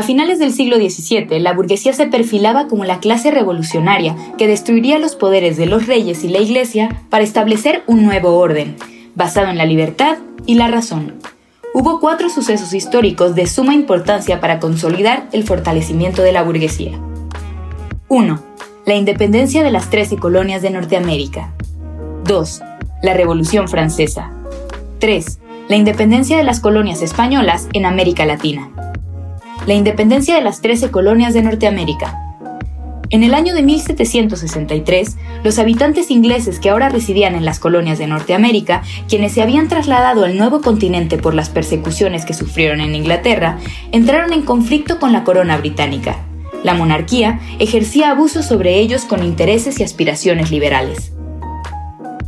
[0.00, 4.98] A finales del siglo XVII, la burguesía se perfilaba como la clase revolucionaria que destruiría
[4.98, 8.76] los poderes de los reyes y la iglesia para establecer un nuevo orden,
[9.14, 11.16] basado en la libertad y la razón.
[11.74, 16.98] Hubo cuatro sucesos históricos de suma importancia para consolidar el fortalecimiento de la burguesía.
[18.08, 18.42] 1.
[18.86, 21.52] La independencia de las trece colonias de Norteamérica.
[22.24, 22.62] 2.
[23.02, 24.30] La Revolución Francesa.
[24.98, 25.40] 3.
[25.68, 28.69] La independencia de las colonias españolas en América Latina
[29.66, 32.16] la independencia de las 13 colonias de Norteamérica.
[33.10, 38.06] En el año de 1763, los habitantes ingleses que ahora residían en las colonias de
[38.06, 43.58] Norteamérica, quienes se habían trasladado al nuevo continente por las persecuciones que sufrieron en Inglaterra,
[43.90, 46.18] entraron en conflicto con la corona británica.
[46.62, 51.12] La monarquía ejercía abusos sobre ellos con intereses y aspiraciones liberales.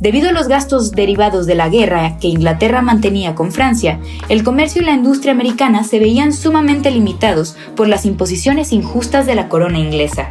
[0.00, 4.80] Debido a los gastos derivados de la guerra que Inglaterra mantenía con Francia, el comercio
[4.80, 9.78] y la industria americana se veían sumamente limitados por las imposiciones injustas de la corona
[9.78, 10.30] inglesa.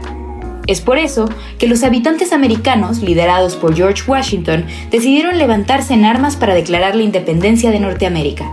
[0.65, 6.35] Es por eso que los habitantes americanos, liderados por George Washington, decidieron levantarse en armas
[6.35, 8.45] para declarar la independencia de Norteamérica.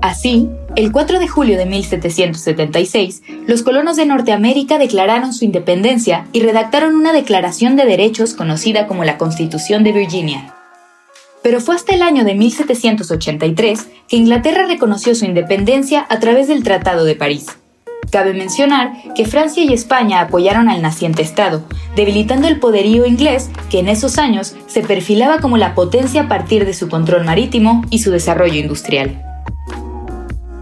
[0.00, 6.40] Así, el 4 de julio de 1776, los colonos de Norteamérica declararon su independencia y
[6.40, 10.54] redactaron una declaración de derechos conocida como la Constitución de Virginia.
[11.42, 16.62] Pero fue hasta el año de 1783 que Inglaterra reconoció su independencia a través del
[16.62, 17.46] Tratado de París.
[18.10, 21.62] Cabe mencionar que Francia y España apoyaron al naciente Estado,
[21.96, 26.66] debilitando el poderío inglés que en esos años se perfilaba como la potencia a partir
[26.66, 29.35] de su control marítimo y su desarrollo industrial.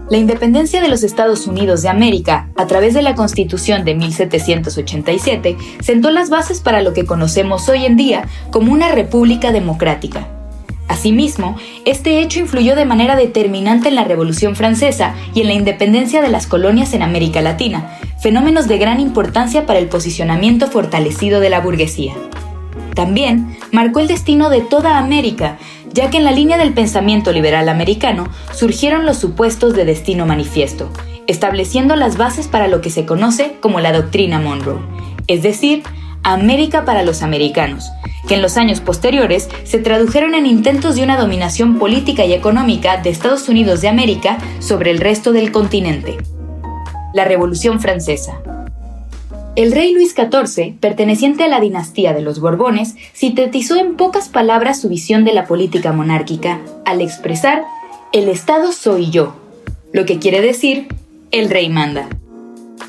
[0.07, 5.57] La independencia de los Estados Unidos de América, a través de la Constitución de 1787,
[5.81, 10.27] sentó las bases para lo que conocemos hoy en día como una república democrática.
[10.87, 16.21] Asimismo, este hecho influyó de manera determinante en la Revolución Francesa y en la independencia
[16.21, 21.49] de las colonias en América Latina, fenómenos de gran importancia para el posicionamiento fortalecido de
[21.49, 22.13] la burguesía.
[22.95, 25.57] También marcó el destino de toda América,
[25.93, 30.89] ya que en la línea del pensamiento liberal americano surgieron los supuestos de destino manifiesto,
[31.27, 34.79] estableciendo las bases para lo que se conoce como la doctrina Monroe,
[35.27, 35.83] es decir,
[36.23, 37.91] América para los americanos,
[38.27, 42.97] que en los años posteriores se tradujeron en intentos de una dominación política y económica
[42.97, 46.17] de Estados Unidos de América sobre el resto del continente.
[47.13, 48.41] La Revolución Francesa.
[49.55, 54.81] El rey Luis XIV, perteneciente a la dinastía de los Borbones, sintetizó en pocas palabras
[54.81, 57.63] su visión de la política monárquica al expresar
[58.11, 59.33] el Estado soy yo,
[59.93, 60.89] lo que quiere decir
[61.31, 62.09] el rey manda.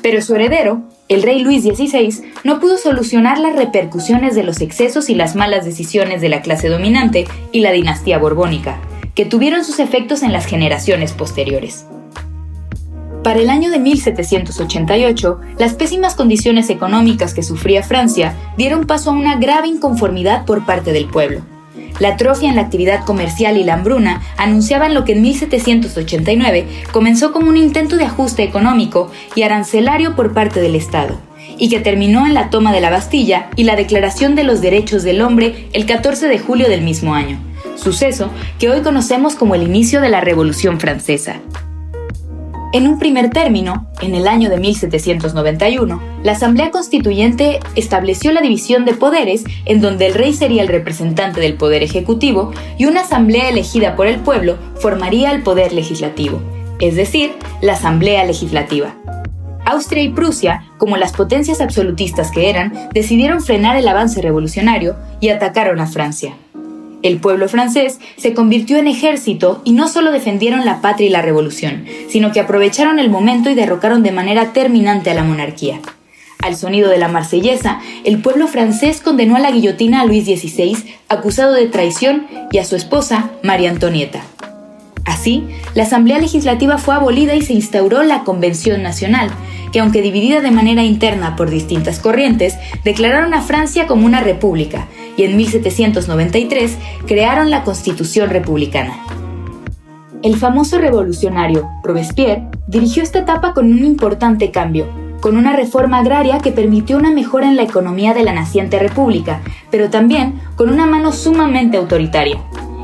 [0.01, 5.09] Pero su heredero, el rey Luis XVI, no pudo solucionar las repercusiones de los excesos
[5.09, 8.81] y las malas decisiones de la clase dominante y la dinastía borbónica,
[9.15, 11.85] que tuvieron sus efectos en las generaciones posteriores.
[13.27, 19.13] Para el año de 1788, las pésimas condiciones económicas que sufría Francia dieron paso a
[19.13, 21.41] una grave inconformidad por parte del pueblo.
[21.99, 27.33] La atrofia en la actividad comercial y la hambruna anunciaban lo que en 1789 comenzó
[27.33, 31.19] como un intento de ajuste económico y arancelario por parte del Estado,
[31.57, 35.03] y que terminó en la toma de la Bastilla y la Declaración de los Derechos
[35.03, 37.39] del Hombre el 14 de julio del mismo año,
[37.75, 41.41] suceso que hoy conocemos como el inicio de la Revolución Francesa.
[42.73, 48.83] En un primer término, en el año de 1791, la Asamblea Constituyente estableció la división
[48.83, 53.47] de poderes en donde el rey sería el representante del poder ejecutivo y una asamblea
[53.47, 56.41] elegida por el pueblo formaría el poder legislativo,
[56.81, 58.93] es decir, la Asamblea Legislativa.
[59.65, 65.29] Austria y Prusia, como las potencias absolutistas que eran, decidieron frenar el avance revolucionario y
[65.29, 66.35] atacaron a Francia.
[67.07, 71.21] El pueblo francés se convirtió en ejército y no solo defendieron la patria y la
[71.21, 75.79] revolución, sino que aprovecharon el momento y derrocaron de manera terminante a la monarquía.
[76.43, 80.97] Al sonido de la marsellesa, el pueblo francés condenó a la guillotina a Luis XVI,
[81.07, 84.21] acusado de traición, y a su esposa, María Antonieta.
[85.05, 85.45] Así,
[85.75, 89.29] la Asamblea Legislativa fue abolida y se instauró la Convención Nacional,
[89.71, 94.89] que aunque dividida de manera interna por distintas corrientes, declararon a Francia como una república
[95.17, 99.03] y en 1793 crearon la Constitución Republicana.
[100.23, 104.87] El famoso revolucionario Robespierre dirigió esta etapa con un importante cambio,
[105.19, 109.41] con una reforma agraria que permitió una mejora en la economía de la naciente república,
[109.71, 112.39] pero también con una mano sumamente autoritaria.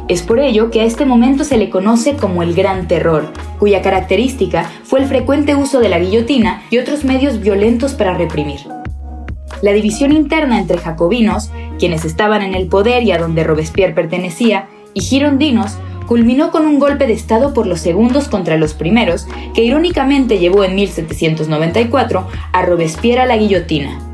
[0.09, 3.81] Es por ello que a este momento se le conoce como el Gran Terror, cuya
[3.81, 8.72] característica fue el frecuente uso de la guillotina y otros medios violentos para reprimir.
[9.63, 11.49] La división interna entre jacobinos,
[11.79, 16.79] quienes estaban en el poder y a donde Robespierre pertenecía, y girondinos, culminó con un
[16.79, 22.61] golpe de Estado por los segundos contra los primeros, que irónicamente llevó en 1794 a
[22.65, 24.12] Robespierre a la guillotina.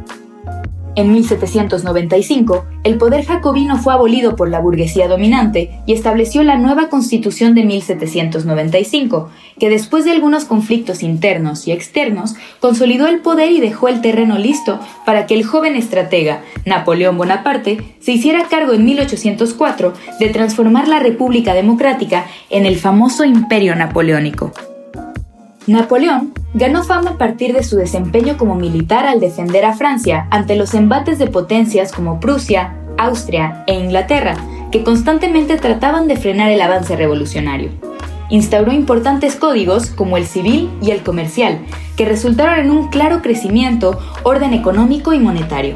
[0.99, 6.89] En 1795, el poder jacobino fue abolido por la burguesía dominante y estableció la nueva
[6.89, 13.61] Constitución de 1795, que después de algunos conflictos internos y externos, consolidó el poder y
[13.61, 18.83] dejó el terreno listo para que el joven estratega Napoleón Bonaparte se hiciera cargo en
[18.83, 24.51] 1804 de transformar la República Democrática en el famoso Imperio Napoleónico.
[25.65, 30.55] Napoleón ganó fama a partir de su desempeño como militar al defender a Francia ante
[30.55, 34.35] los embates de potencias como Prusia, Austria e Inglaterra,
[34.71, 37.69] que constantemente trataban de frenar el avance revolucionario.
[38.29, 41.59] Instauró importantes códigos como el civil y el comercial,
[41.95, 45.75] que resultaron en un claro crecimiento, orden económico y monetario.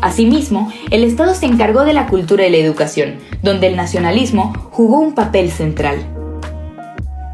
[0.00, 5.00] Asimismo, el Estado se encargó de la cultura y la educación, donde el nacionalismo jugó
[5.00, 6.17] un papel central.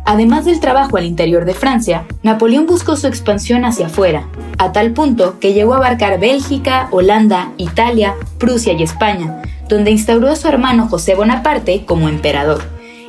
[0.07, 4.29] Además del trabajo al interior de Francia, Napoleón buscó su expansión hacia afuera,
[4.59, 10.29] a tal punto que llegó a abarcar Bélgica, Holanda, Italia, Prusia y España, donde instauró
[10.29, 12.63] a su hermano José Bonaparte como emperador,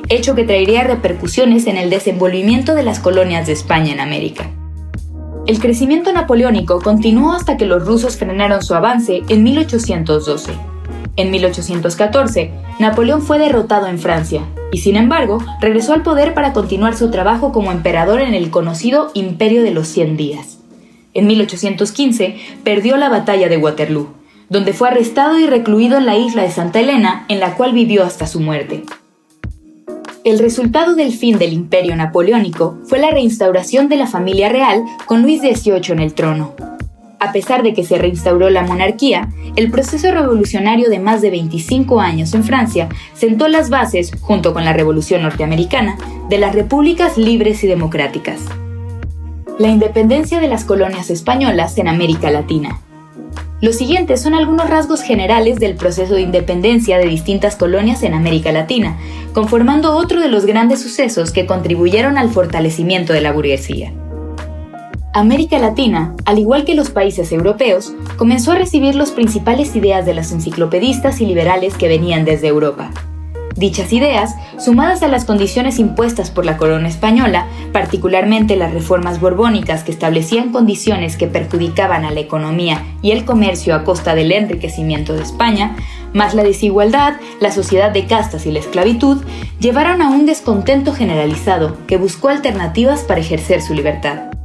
[0.08, 4.50] hecho que traería repercusiones en el desenvolvimiento de las colonias de España en América.
[5.46, 10.52] El crecimiento napoleónico continuó hasta que los rusos frenaron su avance en 1812.
[11.16, 14.42] En 1814, Napoleón fue derrotado en Francia
[14.72, 19.10] y sin embargo regresó al poder para continuar su trabajo como emperador en el conocido
[19.14, 20.58] Imperio de los Cien Días.
[21.14, 24.08] En 1815 perdió la batalla de Waterloo,
[24.48, 28.04] donde fue arrestado y recluido en la isla de Santa Elena, en la cual vivió
[28.04, 28.84] hasta su muerte.
[30.24, 35.22] El resultado del fin del imperio napoleónico fue la reinstauración de la familia real con
[35.22, 36.54] Luis XVIII en el trono.
[37.18, 42.00] A pesar de que se reinstauró la monarquía, el proceso revolucionario de más de 25
[42.00, 45.96] años en Francia sentó las bases, junto con la Revolución norteamericana,
[46.28, 48.40] de las repúblicas libres y democráticas.
[49.58, 52.80] La independencia de las colonias españolas en América Latina.
[53.62, 58.52] Los siguientes son algunos rasgos generales del proceso de independencia de distintas colonias en América
[58.52, 58.98] Latina,
[59.32, 63.94] conformando otro de los grandes sucesos que contribuyeron al fortalecimiento de la burguesía.
[65.16, 70.12] América Latina, al igual que los países europeos, comenzó a recibir las principales ideas de
[70.12, 72.90] los enciclopedistas y liberales que venían desde Europa.
[73.56, 79.84] Dichas ideas, sumadas a las condiciones impuestas por la corona española, particularmente las reformas borbónicas
[79.84, 85.14] que establecían condiciones que perjudicaban a la economía y el comercio a costa del enriquecimiento
[85.14, 85.76] de España,
[86.12, 89.24] más la desigualdad, la sociedad de castas y la esclavitud,
[89.60, 94.35] llevaron a un descontento generalizado que buscó alternativas para ejercer su libertad.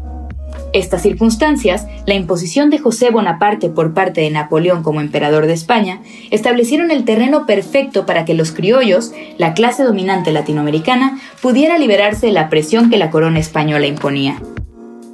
[0.74, 6.02] Estas circunstancias, la imposición de José Bonaparte por parte de Napoleón como emperador de España,
[6.30, 12.32] establecieron el terreno perfecto para que los criollos, la clase dominante latinoamericana, pudiera liberarse de
[12.32, 14.42] la presión que la corona española imponía.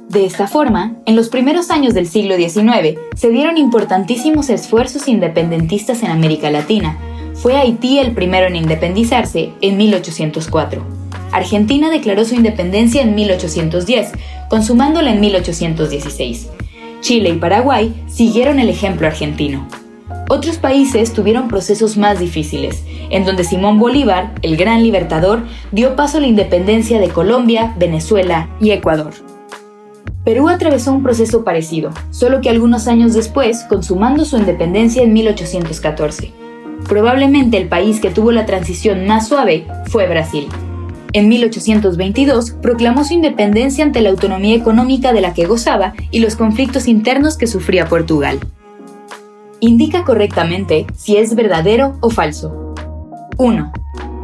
[0.08, 6.02] De esta forma, en los primeros años del siglo XIX se dieron importantísimos esfuerzos independentistas
[6.04, 6.96] en América Latina.
[7.34, 10.97] Fue Haití el primero en independizarse en 1804.
[11.38, 14.12] Argentina declaró su independencia en 1810,
[14.48, 16.50] consumándola en 1816.
[17.00, 19.66] Chile y Paraguay siguieron el ejemplo argentino.
[20.28, 26.18] Otros países tuvieron procesos más difíciles, en donde Simón Bolívar, el gran libertador, dio paso
[26.18, 29.14] a la independencia de Colombia, Venezuela y Ecuador.
[30.24, 36.32] Perú atravesó un proceso parecido, solo que algunos años después, consumando su independencia en 1814.
[36.86, 40.48] Probablemente el país que tuvo la transición más suave fue Brasil.
[41.18, 46.36] En 1822 proclamó su independencia ante la autonomía económica de la que gozaba y los
[46.36, 48.38] conflictos internos que sufría Portugal.
[49.58, 52.72] Indica correctamente si es verdadero o falso.
[53.36, 53.72] 1.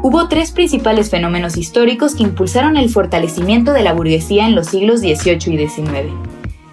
[0.05, 5.01] Hubo tres principales fenómenos históricos que impulsaron el fortalecimiento de la burguesía en los siglos
[5.01, 6.13] XVIII y XIX.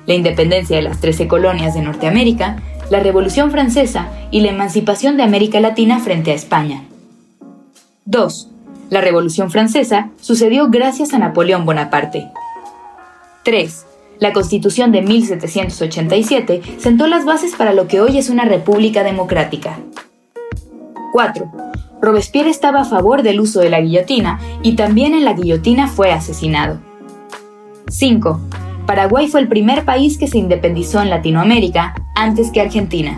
[0.06, 2.62] La independencia de las trece colonias de Norteamérica,
[2.92, 6.84] la Revolución Francesa y la emancipación de América Latina frente a España.
[8.06, 8.51] 2.
[8.92, 12.28] La Revolución Francesa sucedió gracias a Napoleón Bonaparte.
[13.46, 13.86] 3.
[14.20, 19.80] La Constitución de 1787 sentó las bases para lo que hoy es una república democrática.
[21.14, 21.50] 4.
[22.02, 26.12] Robespierre estaba a favor del uso de la guillotina y también en la guillotina fue
[26.12, 26.82] asesinado.
[27.88, 28.42] 5.
[28.86, 33.18] Paraguay fue el primer país que se independizó en Latinoamérica antes que Argentina.